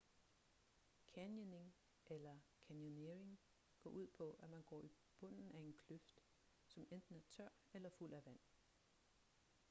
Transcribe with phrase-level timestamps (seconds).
[1.13, 1.73] canyoning
[2.05, 3.39] eller: canyoneering
[3.81, 4.89] går ud på at man går i
[5.19, 6.19] bunden af en kløft
[6.67, 8.39] som enten er tør eller fuld af vand